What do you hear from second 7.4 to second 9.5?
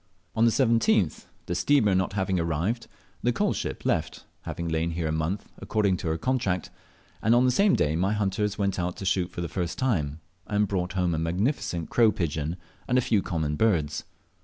the same day my hunters went out to shoot for the